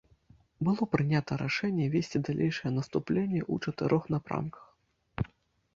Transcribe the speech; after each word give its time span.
Было 0.67 0.87
прынята 0.93 1.37
рашэнне 1.43 1.85
весці 1.97 2.23
далейшае 2.31 2.71
наступленне 2.79 3.41
ў 3.53 3.69
чатырох 3.69 4.03
напрамках. 4.17 5.31